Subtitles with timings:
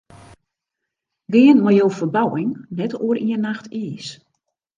[1.31, 4.07] Gean mei jo ferbouwing net oer ien nacht iis.